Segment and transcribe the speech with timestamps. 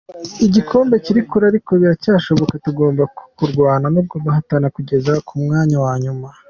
[0.45, 3.03] Igikombe kiri kure ariko biracyashoboka, tugomba
[3.37, 6.27] kurwana tugahatana kugeza ku mwuka wa nyuma.